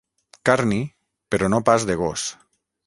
Carni, 0.49 0.79
però 1.35 1.51
no 1.55 1.63
pas 1.71 1.87
de 1.91 2.01
gos. 2.05 2.27